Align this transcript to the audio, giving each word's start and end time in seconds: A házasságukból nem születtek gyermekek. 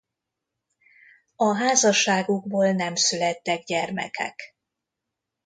A 1.35 1.55
házasságukból 1.57 2.71
nem 2.71 2.95
születtek 2.95 3.63
gyermekek. 3.63 4.55